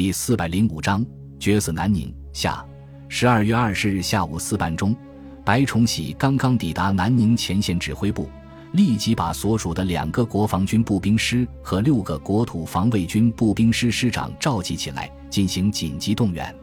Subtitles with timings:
[0.00, 1.04] 第四百零五章
[1.38, 2.64] 决死南宁下。
[3.10, 4.96] 十二月二十日下午四半钟，
[5.44, 8.26] 白崇禧刚刚抵达南宁前线指挥部，
[8.72, 16.56] 立即把所属的两个国防军步兵师和六个国土防卫军步兵师师长召集起来，进行紧急动员。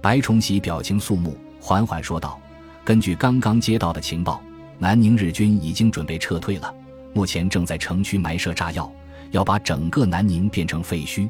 [0.00, 2.36] 白崇禧表情肃穆，缓缓说道
[2.84, 4.42] ：“根据刚刚接到的情报，
[4.80, 6.74] 南宁日军已经准备撤退了，
[7.14, 8.92] 目前正在城区埋设炸药，
[9.30, 11.28] 要把整个南宁变成废墟。”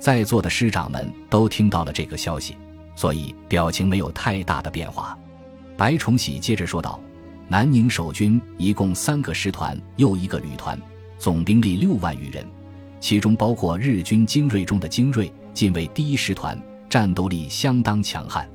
[0.00, 2.56] 在座的师长们都听到了这个消息，
[2.96, 5.16] 所以表情没有太大的变化。
[5.76, 6.98] 白崇禧接着说道
[7.46, 10.80] ：“南宁守军一共三个师团又一个旅团，
[11.18, 12.46] 总兵力六万余人，
[12.98, 16.58] 其中包括日军精锐中的精锐近卫第一师团，
[16.88, 18.48] 战斗力相当强悍。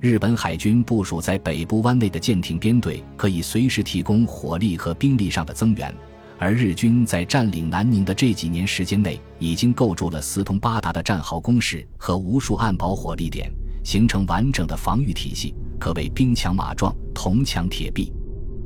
[0.00, 5.94] 日本海军部署在北部湾内的舰艇编队可以随时提供火力和兵力上的增援。”
[6.40, 13.52] 而日军在占领南宁的这几年时间内，已经构筑了四通八达的战壕工事和无数暗堡火力点，
[13.84, 18.10] 形成完整的防御体系，可谓兵强马壮、铜墙铁壁。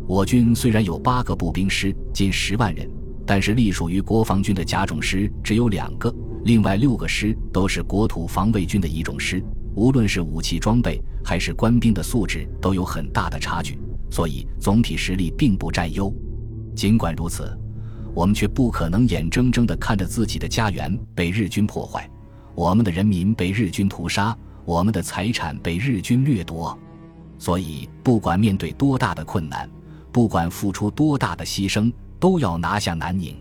[0.06, 2.88] 我军虽然有八个步兵师，近十万人，
[3.26, 9.42] 但是隶属于国防军的甲种师只有两个，另外六个师都是国土防卫军的乙种师，
[9.74, 13.76] 无论是武器装备还是官兵的素质都有很大的差距，
[14.12, 16.14] 所以总体实力并不占优。
[16.76, 17.58] 尽管如此。
[18.14, 22.08] 我们却不可能眼睁睁地看着自己的家园被日军破坏，
[22.54, 26.78] 我们的人民被日军屠杀，我们的财产被日军掠夺。
[27.36, 29.68] 所以，不管面对多大的困难，
[30.12, 33.36] 不管付出多大的牺牲，都要拿下南宁。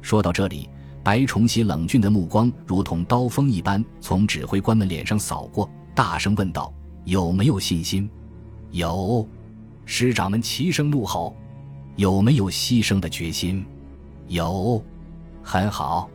[0.00, 0.70] 说到这里，
[1.04, 6.72] 白崇禧冷峻的目光如同刀锋一般从指挥官们脸上扫过，大声问道
[7.04, 8.08] ：“有没有信心
[8.72, 9.28] ？”“有。”
[9.84, 11.36] 师长们齐声怒吼
[11.96, 13.64] ：“有没有牺牲的决心？”
[14.28, 14.84] 有，
[15.42, 16.08] 很好。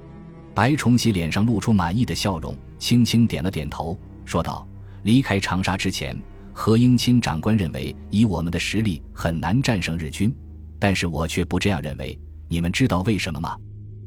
[0.53, 4.67] 白崇禧脸上露出满意的笑容，轻轻点了点头，说道
[5.01, 6.15] ：“离开长沙之前，
[6.53, 10.31] 何应钦长官认为以我们的实力很难战胜日军，
[10.77, 12.17] 但是我却不这样认为。
[12.47, 13.57] 你们知道为什么吗？”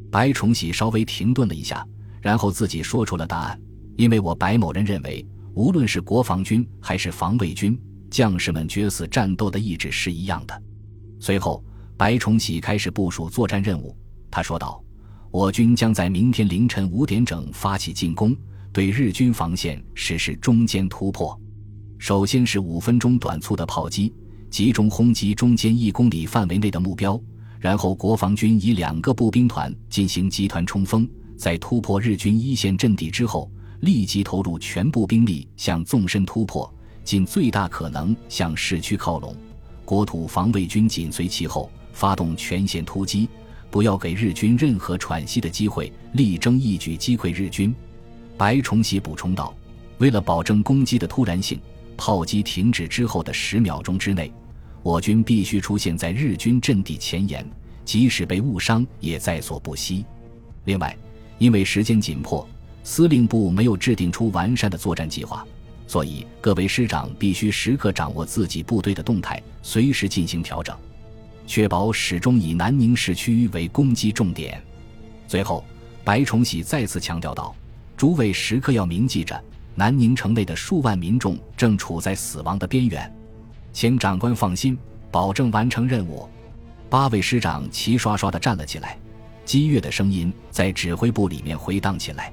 [0.09, 1.85] 白崇禧稍微停顿了一下，
[2.23, 3.61] 然后自己说出了答案
[3.99, 7.77] ：“因为我白某人认为，无论是国防军还是防卫军，
[8.09, 10.63] 将士们决死战斗的意志是一样的。”
[11.19, 11.61] 随后。
[11.99, 13.97] 白崇禧开始部署作战任务。
[14.31, 14.83] 他说道
[15.31, 18.37] ：“我军将在明天凌晨五点整发起进攻，
[18.73, 21.39] 对日军防线实施中间突破。
[21.99, 24.13] 首先是五分钟短促的炮击，
[24.51, 27.19] 集中轰击中间一公里范围内的目标。
[27.59, 33.51] 然后国防军以两个步兵团进行集团冲锋，在突破日军一线阵地之后，
[33.81, 36.73] 立即投入全部兵力向纵深突破，
[37.03, 39.35] 尽最大可能向市区靠拢。
[39.85, 43.27] 国土防卫军紧随其后。”发动全线突击，
[43.71, 47.75] 不要给日军任何喘息的机会，力争一举击溃日军。
[48.37, 49.55] 白崇禧补充道
[49.99, 51.59] ：“为了保证攻击的突然性，
[51.97, 54.33] 炮击停止之后的十秒钟之内，
[54.83, 57.45] 我军必须出现在日军阵地前沿，
[57.85, 60.05] 即使被误伤也在所不惜。
[60.65, 60.97] 另外，
[61.39, 62.47] 因为时间紧迫，
[62.85, 65.47] 司令部没有制定出完善的作战计划，
[65.87, 70.77] 所以各位师长必须时刻掌握自己部队的动态，随时进行调整。”
[71.47, 74.61] 确保始终以南宁市区为攻击重点。
[75.29, 75.65] 最后，
[76.05, 77.55] 白崇禧再次强调道
[77.97, 79.41] ：“诸位时刻要铭记着，
[79.75, 83.13] 南宁城内的数万民众正处在死亡的边缘，
[83.73, 84.77] 请长官放心，
[85.11, 86.29] 保证完成任务。”
[86.89, 88.97] 八位师长齐刷刷地站了起来，
[89.45, 92.33] 激越的声音在指挥部里面回荡起来。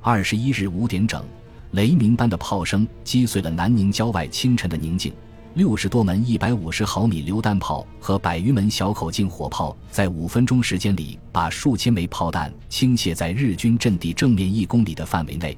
[0.00, 1.24] 二十一日五点整，
[1.70, 5.12] 雷鸣般的炮声击碎了南宁郊外清晨的宁静。
[5.54, 15.56] 六十多门一百五十毫米榴弹炮和百余门小口径火炮，在五分钟时间里，把数千枚炮弹倾泻在日军阵地正面一公里的范围内。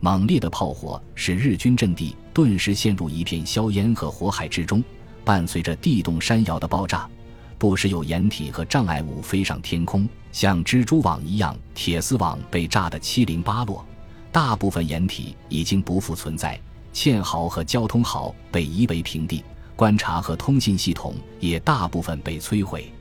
[0.00, 4.84] 猛烈的炮火使日军阵地顿时陷入一片硝烟和火海之中，
[5.24, 7.08] 伴随着地动山摇的爆炸，
[7.56, 13.82] 不时有掩体和障碍物飞上天空，像蜘蛛网一样，铁丝网被炸得七零八落，
[14.30, 16.60] 大部分掩体已经不复存在。
[17.00, 19.44] 堑壕和交通壕被夷为平地，
[19.76, 22.92] 观察和通信系统也大部分被摧毁。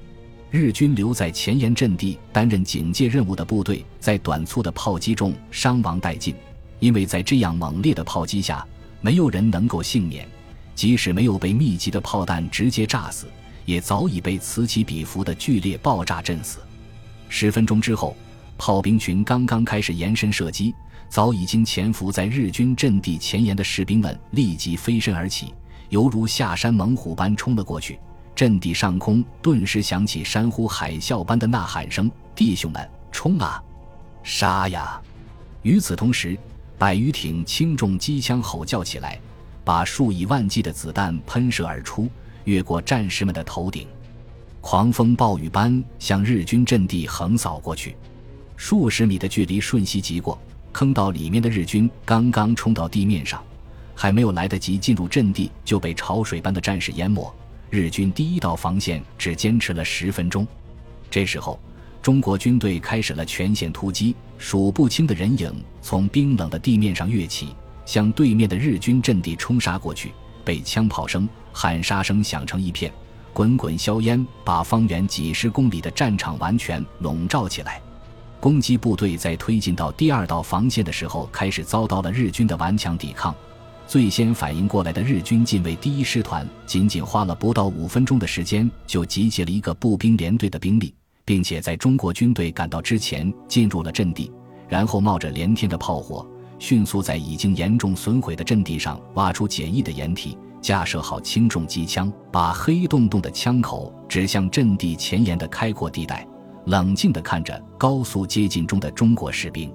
[0.51, 6.35] 日军留在前沿阵地担任警戒任务的部队，在短促的炮击中伤亡殆尽。
[6.79, 8.63] 因为在这样猛烈的炮击下，
[9.01, 10.29] 没有人能够幸免。
[10.75, 13.25] 即使没有被密集的炮弹直接炸死，
[13.65, 16.59] 也早已被此起彼伏的剧烈爆炸震死。
[17.29, 18.15] 十分钟之后，
[18.57, 20.73] 炮兵群刚刚开始延伸射击。
[21.09, 25.53] 早已经潜伏在日军阵地前沿的士兵们立即飞身而起，
[25.87, 27.97] 犹如下山猛虎般冲了过去。
[28.35, 33.63] 阵地上空顿时响起山呼海啸般的呐喊声：“弟兄们，冲啊，
[34.21, 35.01] 杀呀！”
[35.63, 36.37] 与此同时，
[36.77, 39.17] 百余挺轻重机枪吼叫起来，
[39.63, 42.09] 把数以万计的子弹喷射而出，
[42.43, 43.87] 越过战士们的头顶，
[44.59, 47.95] 狂风暴雨般向日军阵地横扫过去。
[48.57, 50.37] 数十米的距离瞬息即过，
[50.73, 53.41] 坑道里面的日军刚刚冲到地面上，
[53.95, 57.33] 还没有来得及进入阵地，就被潮水般的战士淹没。
[57.69, 60.45] 日军第一道防线只坚持了十分钟，
[61.09, 61.59] 这时候，
[62.01, 67.49] 中国军队开始了全线突击，数不清的人影从冰冷的地面上跃起，
[67.85, 70.11] 向对面的日军阵地冲杀过去。
[70.43, 72.91] 被枪炮声、喊杀声响成一片，
[73.33, 77.81] 滚滚硝烟把方圆几十公里的战场完全笼罩起来。
[78.39, 83.33] 攻击部队在推进到第二道防线的时候，开始遭到了日军的顽强抵抗。
[83.87, 90.93] 最先反应过来的日军近卫第一师团，仅仅花了不到五分钟的时间，就集结了一个步兵连队的兵力，
[91.23, 94.31] 并且在中国军队赶到之前进入了阵地，
[94.67, 96.27] 然后冒着连天的炮火，
[96.59, 106.27] 迅速在已经严重损毁的阵地上挖出简易的掩体，架设好轻重机枪，把黑洞洞的枪口指向阵地前沿的开阔地带，
[106.67, 109.73] 冷静地看着高速接近中的中国士兵。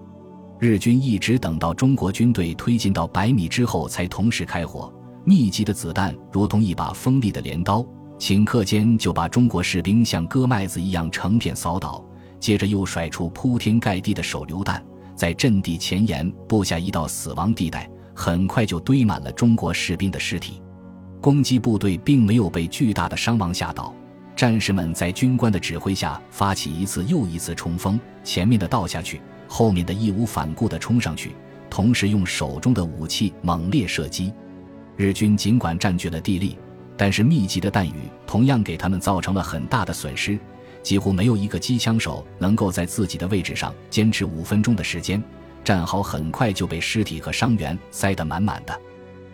[0.59, 4.93] 日军一直等到中国军队推进到百米之后，才同时开火。
[5.25, 7.83] 密集的子弹如同一把锋利的镰刀，
[8.19, 12.05] 顷刻间就把中国士兵像割麦子一样成片扫倒。
[12.39, 14.85] 接着又甩出铺天盖地的手榴弹，
[15.17, 20.61] 在阵地前沿布下一道死亡地带，很快就堆满了中国士兵的尸体。
[21.23, 23.95] 攻击部队并没有被巨大的伤亡吓倒，
[24.35, 29.21] 战士们在军官的指挥下发起一次又一次冲锋，前面的倒下去。
[29.47, 31.33] 后面的义无反顾地冲上去，
[31.69, 34.33] 同时用手中的武器猛烈射击。
[34.97, 36.57] 日军尽管占据了地利，
[36.97, 40.39] 但是密集的弹雨同样给他们造成了很大的损失。
[40.83, 45.23] 几乎没有一个机枪手能够在自己的位置上坚持五分钟的时间。
[45.63, 48.77] 战壕很快就被尸体和伤员塞得满满的。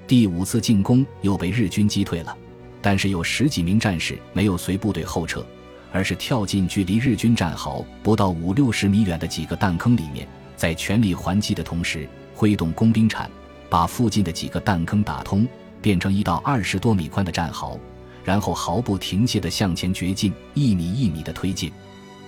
[0.06, 2.36] 第五次进攻又被日军击退了，
[2.80, 5.44] 但是有十几名战士没有随部队后撤。
[5.90, 13.30] 而是跳进距离日军战壕不到五六十米远的几个弹坑里面，在全力还击的同时，挥动工兵铲，
[13.70, 15.48] 把附近的几个弹坑打通，
[15.80, 17.80] 变成一道二十多米宽的战壕，
[18.22, 21.72] 然后毫不停歇地向前掘进，一米一米地推进。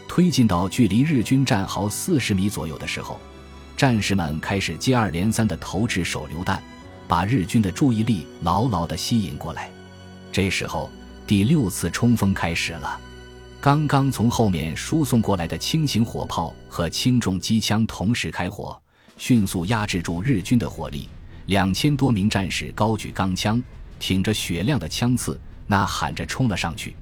[0.09, 3.21] 推进到距离日军战壕四十米左右的时候，
[3.77, 6.63] 战士们开始接二连三地投掷手榴弹，
[7.07, 9.71] 把日军的注意力牢牢地吸引过来。
[10.33, 10.89] 这时候，
[11.27, 12.99] 第六次冲锋开始了。
[13.61, 18.81] 刚刚从后面输送过来的轻型火炮和轻重机枪同时开火，
[19.17, 21.09] 迅速压制住日军的火力。
[21.47, 23.63] 两千多名战士高举钢枪，
[23.99, 26.95] 挺着雪亮的枪刺，呐喊着冲了上去。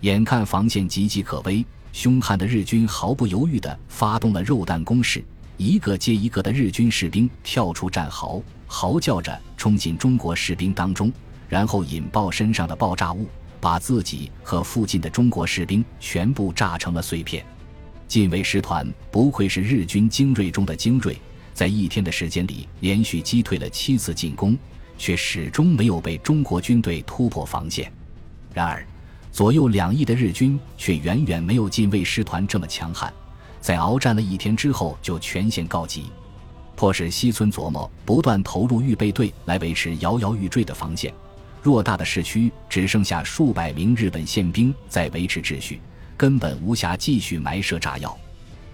[0.00, 5.22] 眼看防线岌岌可危，凶悍的日军毫不犹豫地发动了肉弹攻势。
[5.58, 11.12] 一个接一个的日军士兵跳出战壕，嚎叫着冲进中国士兵当中，
[11.52, 13.28] 然后引爆身上的爆炸物。
[13.60, 17.46] 把自己和附近的中国士兵全部炸成了碎片。
[18.08, 21.16] 近卫师团不愧是日军精锐中的精锐，
[21.54, 24.58] 在一天的时间里连续击退了七次进攻，
[24.98, 27.92] 却始终没有被中国军队突破防线。
[28.52, 28.84] 然而，
[29.30, 33.14] 左右两翼的日军却远远没有近卫师团这么强悍，
[33.60, 36.06] 在鏖战了一天之后就全线告急，
[36.74, 41.14] 迫使西村琢磨不断投入预备队来维持摇摇欲坠的防线。
[41.62, 45.80] 偌大的市区只剩下数百名日本宪兵在维持秩序，
[46.16, 48.16] 根本无暇继续埋设炸药。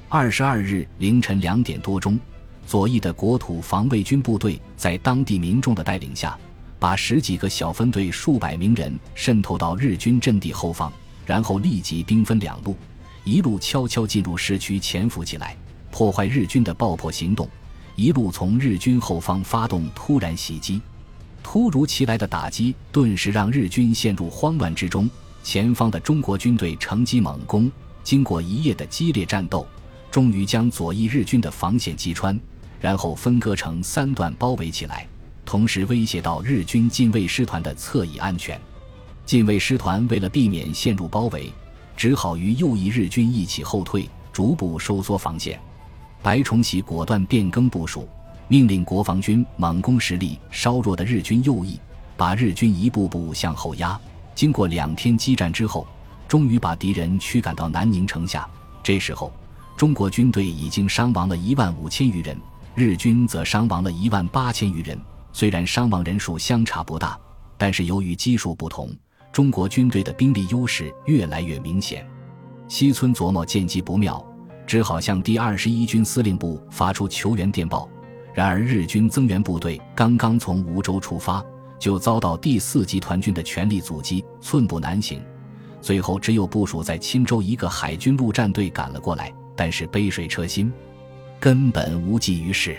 [0.08, 2.18] 二十二日凌晨两点多钟，
[2.66, 6.38] 左翼的国土防卫军部队在当地民众的带领下，
[6.78, 10.90] 把十几个小分队、数百名人渗透到日军阵地后方，
[11.26, 12.74] 然后立即兵分两路，
[13.22, 15.54] 一路悄悄进入市区潜伏起来，
[15.90, 17.46] 破坏日军的爆破行动；
[17.96, 20.80] 一路从日军后方发动突然袭击。
[21.42, 25.08] 突如其来的打击顿时让日军陷入慌乱之中，
[25.42, 27.70] 前方的中国军队乘机猛攻，
[28.04, 29.66] 经过一夜的激烈战斗，
[30.10, 32.38] 终于将左翼日军的防线击穿，
[32.80, 35.06] 然后分割成三段包围起来，
[35.44, 38.60] 同时威胁到日军近卫师团的侧翼安全。
[39.24, 41.52] 近卫师团为了避免陷入包围，
[41.96, 45.58] 只好与右翼日军一起后退，逐步收缩防线。
[46.22, 48.08] 白崇禧果断变更部署。
[48.48, 51.78] 命令国防军猛攻实力稍弱的日军右翼，
[52.16, 53.98] 把日军一步步向后压。
[54.34, 55.86] 经过两天激战之后，
[56.26, 58.48] 终于把敌人驱赶到南宁城下。
[58.82, 59.30] 这时候，
[59.76, 62.40] 中国军队已经伤亡了一万五千余人，
[62.74, 64.98] 日军则伤亡了一万八千余人。
[65.30, 67.18] 虽然伤亡人数相差不大，
[67.58, 68.90] 但是由于基数不同，
[69.30, 72.06] 中国军队的兵力优势越来越明显。
[72.66, 74.24] 西村琢磨见机不妙，
[74.66, 77.86] 只好向第二十一军司令部发出求援电报。
[78.38, 81.44] 然而，日军增援部队刚刚从梧州出发，
[81.76, 85.20] 就遭到第四集团军的全力阻击，寸步难行。
[85.80, 90.72] 最后，只有部署在钦州一个海军陆战队赶了过来，但是杯水车薪，
[91.40, 92.78] 根本无济于事。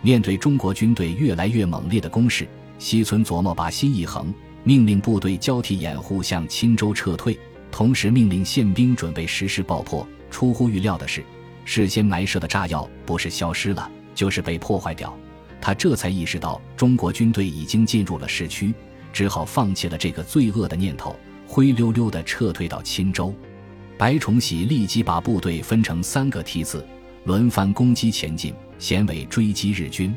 [0.00, 2.48] 面对中国军队越来越猛烈的攻势，
[2.78, 4.32] 西村琢磨把心一横，
[4.64, 7.38] 命令部队交替掩护向钦州撤退，
[7.70, 10.08] 同时命令宪兵准备实施爆破。
[10.30, 11.22] 出乎预料的是，
[11.66, 15.16] 事先埋设的炸药不是消失了，就是被破坏掉。
[15.60, 18.74] 他这才意识到中国军队已经进入了市区，
[19.12, 21.14] 只好放弃了这个罪恶的念头。
[21.46, 23.32] 灰溜溜地撤退到钦州，
[23.96, 26.84] 白崇禧立即把部队分成三个梯次，
[27.24, 30.12] 轮番攻击前进，衔尾追击日军。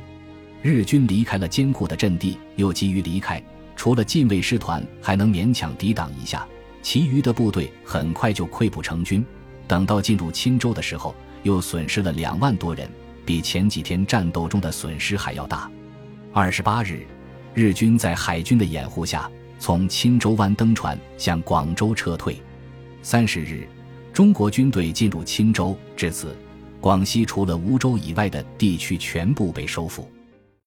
[0.63, 3.41] 日军离开了坚固的阵地，又急于离开，
[3.75, 6.47] 除了禁卫师团还能勉强抵挡一下，
[6.81, 9.23] 其余的部队很快就溃不成军。
[9.67, 11.13] 等到进入钦州的时候，
[11.43, 12.89] 又损失了两万多人，
[13.29, 15.69] 比前几天战斗中的损失还要大。
[16.33, 17.05] 二十八日，
[17.53, 19.29] 日军在海军的掩护下。
[19.59, 22.41] 从钦州湾登船向广州撤退。
[23.03, 23.67] 三十日，
[24.11, 26.35] 中国军队进入钦州，至此，
[26.81, 30.09] 广西除了梧州以外的地区全部被收复。